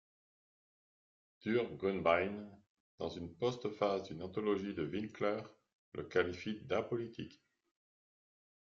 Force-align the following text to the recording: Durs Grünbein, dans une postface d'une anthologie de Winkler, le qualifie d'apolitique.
Durs 1.45 1.75
Grünbein, 1.77 2.49
dans 2.97 3.09
une 3.09 3.31
postface 3.35 4.01
d'une 4.01 4.23
anthologie 4.23 4.73
de 4.73 4.83
Winkler, 4.83 5.43
le 5.93 6.01
qualifie 6.05 6.59
d'apolitique. 6.63 7.39